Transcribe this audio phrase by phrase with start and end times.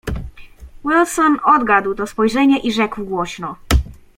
[0.85, 3.55] "Wilson odgadł to spojrzenie i rzekł głośno."